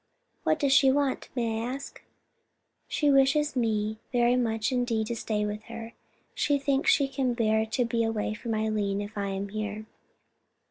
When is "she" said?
0.73-0.91, 2.87-3.11, 6.33-6.57, 6.89-7.07